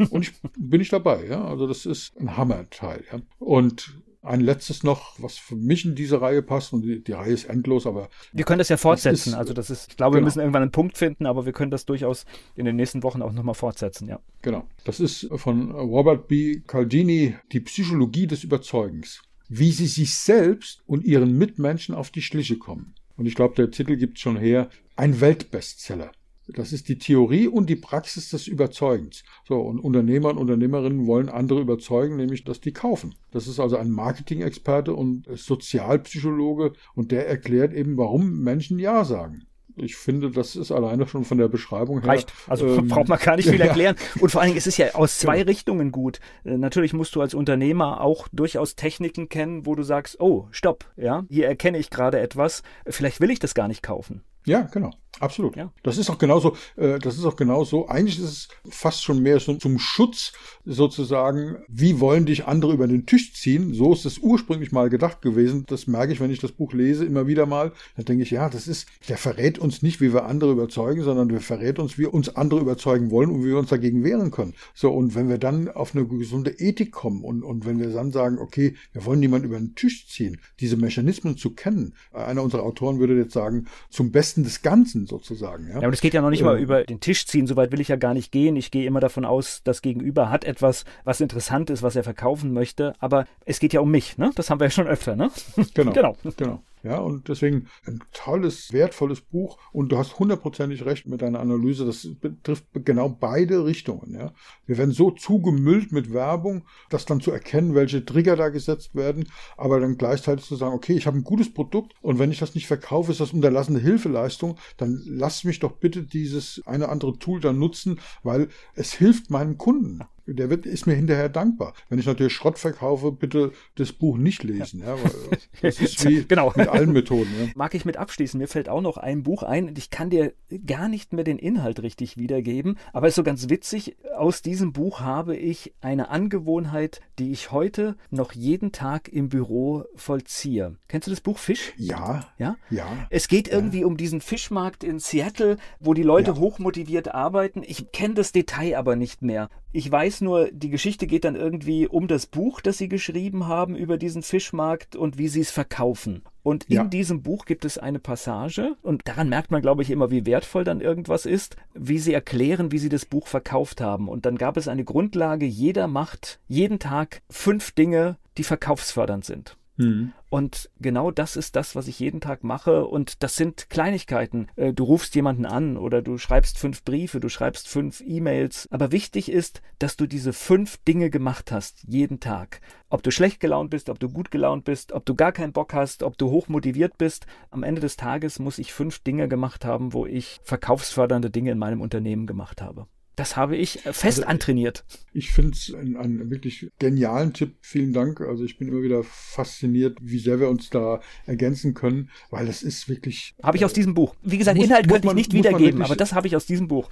[0.09, 1.43] und ich bin ich dabei, ja.
[1.43, 3.19] Also das ist ein Hammerteil, ja.
[3.39, 7.31] Und ein letztes noch, was für mich in diese Reihe passt, und die, die Reihe
[7.31, 8.09] ist endlos, aber.
[8.33, 9.31] Wir können das ja fortsetzen.
[9.31, 10.21] Das ist, also, das ist, ich glaube, genau.
[10.21, 13.21] wir müssen irgendwann einen Punkt finden, aber wir können das durchaus in den nächsten Wochen
[13.21, 14.19] auch nochmal fortsetzen, ja.
[14.41, 14.67] Genau.
[14.83, 16.61] Das ist von Robert B.
[16.67, 19.21] Caldini, die Psychologie des Überzeugens.
[19.47, 22.93] Wie sie sich selbst und ihren Mitmenschen auf die Schliche kommen.
[23.17, 26.11] Und ich glaube, der Titel gibt schon her, ein Weltbestseller.
[26.55, 29.23] Das ist die Theorie und die Praxis des Überzeugens.
[29.47, 33.15] So, und Unternehmer und Unternehmerinnen wollen andere überzeugen, nämlich, dass die kaufen.
[33.31, 39.45] Das ist also ein Marketing-Experte und Sozialpsychologe und der erklärt eben, warum Menschen Ja sagen.
[39.81, 42.09] Ich finde, das ist alleine schon von der Beschreibung her.
[42.09, 42.33] Reicht.
[42.47, 43.95] Also ähm, braucht man gar nicht viel erklären.
[43.97, 44.21] Ja.
[44.21, 45.43] Und vor allen Dingen, es ist ja aus zwei ja.
[45.43, 46.19] Richtungen gut.
[46.43, 50.85] Äh, natürlich musst du als Unternehmer auch durchaus Techniken kennen, wo du sagst, oh, stopp,
[50.97, 54.23] ja, hier erkenne ich gerade etwas, vielleicht will ich das gar nicht kaufen.
[54.45, 54.91] Ja, genau.
[55.19, 55.55] Absolut.
[55.57, 55.71] Ja.
[55.83, 57.87] Das ist auch genauso, äh, das ist auch genauso.
[57.87, 60.31] Eigentlich ist es fast schon mehr so zum Schutz
[60.65, 61.57] sozusagen.
[61.67, 63.73] Wie wollen dich andere über den Tisch ziehen?
[63.73, 65.65] So ist es ursprünglich mal gedacht gewesen.
[65.67, 67.73] Das merke ich, wenn ich das Buch lese, immer wieder mal.
[67.97, 71.27] Da denke ich, ja, das ist, der verrät uns nicht, wie wir andere überzeugen, sondern
[71.27, 74.53] der verrät uns, wie uns andere überzeugen wollen und wie wir uns dagegen wehren können.
[74.73, 78.11] So, und wenn wir dann auf eine gesunde Ethik kommen und, und wenn wir dann
[78.11, 81.93] sagen, okay, wir wollen niemanden über den Tisch ziehen, diese Mechanismen zu kennen.
[82.13, 85.67] Einer unserer Autoren würde jetzt sagen, zum Besten des Ganzen genießen sozusagen.
[85.67, 87.71] Ja, ja und es geht ja noch nicht äh, mal über den Tisch ziehen, soweit
[87.71, 88.55] will ich ja gar nicht gehen.
[88.55, 92.53] Ich gehe immer davon aus, das Gegenüber hat etwas, was interessant ist, was er verkaufen
[92.53, 94.31] möchte, aber es geht ja um mich, ne?
[94.35, 95.31] Das haben wir ja schon öfter, ne?
[95.73, 95.91] Genau.
[95.93, 96.17] genau.
[96.37, 96.63] genau.
[96.83, 99.57] Ja, und deswegen ein tolles, wertvolles Buch.
[99.71, 101.85] Und du hast hundertprozentig recht mit deiner Analyse.
[101.85, 104.13] Das betrifft genau beide Richtungen.
[104.13, 104.33] Ja.
[104.65, 109.29] Wir werden so zugemüllt mit Werbung, dass dann zu erkennen, welche Trigger da gesetzt werden,
[109.57, 112.55] aber dann gleichzeitig zu sagen, okay, ich habe ein gutes Produkt und wenn ich das
[112.55, 117.39] nicht verkaufe, ist das unterlassene Hilfeleistung, dann lass mich doch bitte dieses eine andere Tool
[117.41, 120.01] dann nutzen, weil es hilft meinem Kunden
[120.33, 121.73] der wird, ist mir hinterher dankbar.
[121.89, 124.81] Wenn ich natürlich Schrott verkaufe, bitte das Buch nicht lesen.
[124.81, 124.97] Ja,
[125.61, 126.53] das ist wie genau.
[126.55, 127.29] mit allen Methoden.
[127.39, 127.47] Ja.
[127.55, 128.37] Mag ich mit abschließen.
[128.37, 129.73] Mir fällt auch noch ein Buch ein.
[129.77, 130.33] Ich kann dir
[130.65, 133.97] gar nicht mehr den Inhalt richtig wiedergeben, aber es ist so ganz witzig.
[134.15, 139.85] Aus diesem Buch habe ich eine Angewohnheit, die ich heute noch jeden Tag im Büro
[139.95, 140.75] vollziehe.
[140.87, 141.73] Kennst du das Buch Fisch?
[141.77, 142.27] Ja.
[142.37, 142.57] Ja?
[142.69, 142.85] Ja.
[143.09, 143.85] Es geht irgendwie ja.
[143.87, 146.37] um diesen Fischmarkt in Seattle, wo die Leute ja.
[146.37, 147.63] hochmotiviert arbeiten.
[147.65, 149.49] Ich kenne das Detail aber nicht mehr.
[149.71, 153.75] Ich weiß nur, die Geschichte geht dann irgendwie um das Buch, das sie geschrieben haben
[153.75, 156.23] über diesen Fischmarkt und wie sie es verkaufen.
[156.41, 156.83] Und in ja.
[156.85, 160.63] diesem Buch gibt es eine Passage, und daran merkt man, glaube ich, immer, wie wertvoll
[160.63, 164.09] dann irgendwas ist, wie sie erklären, wie sie das Buch verkauft haben.
[164.09, 169.55] Und dann gab es eine Grundlage, jeder macht jeden Tag fünf Dinge, die verkaufsfördernd sind.
[169.79, 170.11] Mhm.
[170.29, 172.85] Und genau das ist das, was ich jeden Tag mache.
[172.85, 174.47] Und das sind Kleinigkeiten.
[174.57, 178.67] Äh, du rufst jemanden an oder du schreibst fünf Briefe, du schreibst fünf E-Mails.
[178.71, 182.59] Aber wichtig ist, dass du diese fünf Dinge gemacht hast, jeden Tag.
[182.89, 185.73] Ob du schlecht gelaunt bist, ob du gut gelaunt bist, ob du gar keinen Bock
[185.73, 187.25] hast, ob du hoch motiviert bist.
[187.49, 191.57] Am Ende des Tages muss ich fünf Dinge gemacht haben, wo ich verkaufsfördernde Dinge in
[191.57, 192.87] meinem Unternehmen gemacht habe.
[193.19, 194.85] Das habe ich äh, fest also, antrainiert.
[195.11, 197.57] Ich finde es einen, einen, wirklich genialen Tipp.
[197.59, 198.21] Vielen Dank.
[198.21, 202.63] Also ich bin immer wieder fasziniert, wie sehr wir uns da ergänzen können, weil es
[202.63, 203.35] ist wirklich.
[203.43, 204.15] Habe ich aus diesem Buch.
[204.21, 206.69] Wie gesagt, muss, Inhalt könnte ich nicht wiedergeben, wirklich, aber das habe ich aus diesem
[206.69, 206.89] Buch.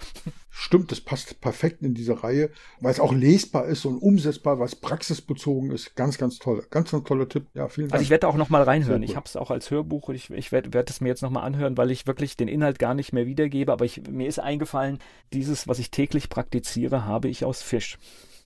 [0.60, 2.50] Stimmt, das passt perfekt in diese Reihe,
[2.82, 5.96] weil es auch lesbar ist und umsetzbar, weil es praxisbezogen ist.
[5.96, 6.66] Ganz, ganz toll.
[6.72, 7.46] Ganz, ganz toller Tipp.
[7.54, 7.94] Ja, vielen Dank.
[7.94, 9.04] Also ich werde auch noch mal reinhören.
[9.04, 11.30] Ich habe es auch als Hörbuch und ich, ich werde werd es mir jetzt noch
[11.30, 13.72] mal anhören, weil ich wirklich den Inhalt gar nicht mehr wiedergebe.
[13.72, 14.98] Aber ich, mir ist eingefallen,
[15.32, 18.00] dieses, was ich täglich praktiziere, habe ich aus Fisch.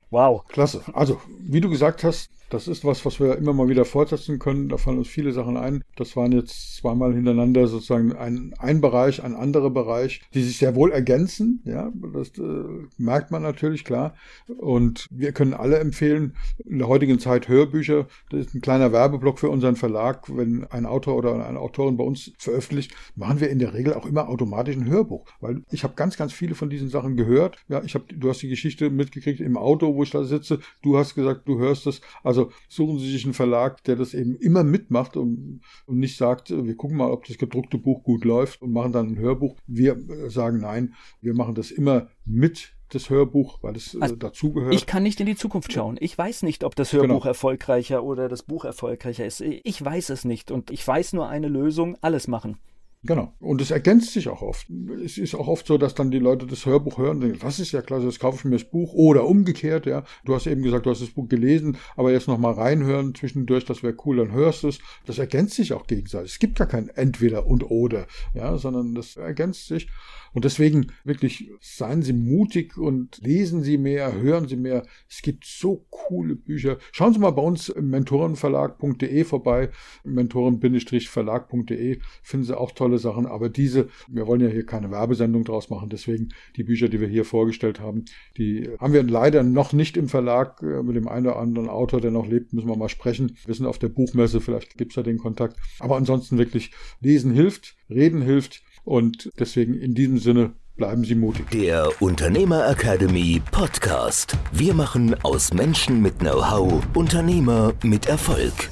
[0.09, 0.45] Wow.
[0.49, 0.83] Klasse.
[0.91, 4.67] Also, wie du gesagt hast, das ist was, was wir immer mal wieder fortsetzen können.
[4.67, 5.83] Da fallen uns viele Sachen ein.
[5.95, 10.75] Das waren jetzt zweimal hintereinander sozusagen ein, ein Bereich, ein anderer Bereich, die sich sehr
[10.75, 11.61] wohl ergänzen.
[11.63, 12.63] Ja, das äh,
[12.97, 14.15] merkt man natürlich, klar.
[14.59, 16.35] Und wir können alle empfehlen,
[16.65, 18.07] in der heutigen Zeit Hörbücher.
[18.29, 20.25] Das ist ein kleiner Werbeblock für unseren Verlag.
[20.35, 24.05] Wenn ein Autor oder eine Autorin bei uns veröffentlicht, machen wir in der Regel auch
[24.05, 25.25] immer automatisch ein Hörbuch.
[25.39, 27.57] Weil ich habe ganz, ganz viele von diesen Sachen gehört.
[27.69, 30.59] Ja, ich habe, du hast die Geschichte mitgekriegt im Auto, wo ich da sitze.
[30.81, 32.01] Du hast gesagt, du hörst es.
[32.23, 36.17] Also also suchen Sie sich einen Verlag, der das eben immer mitmacht und, und nicht
[36.17, 39.57] sagt, wir gucken mal, ob das gedruckte Buch gut läuft und machen dann ein Hörbuch.
[39.67, 44.15] Wir äh, sagen nein, wir machen das immer mit das Hörbuch, weil es äh, also
[44.15, 44.73] dazugehört.
[44.73, 45.97] Ich kann nicht in die Zukunft schauen.
[45.99, 47.25] Ich weiß nicht, ob das Hörbuch genau.
[47.25, 49.41] erfolgreicher oder das Buch erfolgreicher ist.
[49.41, 52.57] Ich weiß es nicht und ich weiß nur eine Lösung, alles machen.
[53.03, 53.33] Genau.
[53.39, 54.67] Und es ergänzt sich auch oft.
[55.03, 57.59] Es ist auch oft so, dass dann die Leute das Hörbuch hören und denken, das
[57.59, 58.93] ist ja klasse, jetzt kaufe ich mir das Buch.
[58.93, 60.03] Oder umgekehrt, ja.
[60.23, 63.81] Du hast eben gesagt, du hast das Buch gelesen, aber jetzt nochmal reinhören zwischendurch, das
[63.81, 64.79] wäre cool, dann hörst du es.
[65.07, 66.33] Das ergänzt sich auch gegenseitig.
[66.33, 69.89] Es gibt gar kein Entweder und Oder, ja, sondern das ergänzt sich.
[70.33, 74.83] Und deswegen wirklich seien Sie mutig und lesen Sie mehr, hören Sie mehr.
[75.09, 76.77] Es gibt so coole Bücher.
[76.91, 79.69] Schauen Sie mal bei uns im mentorenverlag.de vorbei.
[80.03, 83.25] Mentoren-verlag.de finden Sie auch tolle Sachen.
[83.25, 85.89] Aber diese, wir wollen ja hier keine Werbesendung draus machen.
[85.89, 88.05] Deswegen die Bücher, die wir hier vorgestellt haben,
[88.37, 90.61] die haben wir leider noch nicht im Verlag.
[90.61, 93.37] Äh, mit dem einen oder anderen Autor, der noch lebt, müssen wir mal sprechen.
[93.45, 95.57] Wir sind auf der Buchmesse, vielleicht gibt es ja den Kontakt.
[95.79, 98.63] Aber ansonsten wirklich lesen hilft, reden hilft.
[98.83, 101.49] Und deswegen in diesem Sinne bleiben Sie mutig.
[101.51, 104.37] Der Unternehmer Academy Podcast.
[104.51, 108.69] Wir machen aus Menschen mit Know-how Unternehmer mit Erfolg.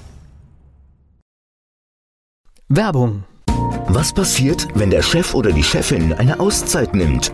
[2.67, 3.23] Werbung.
[3.87, 7.33] Was passiert, wenn der Chef oder die Chefin eine Auszeit nimmt